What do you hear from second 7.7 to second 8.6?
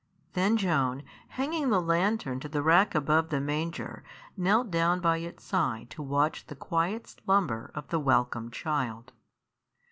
of the welcome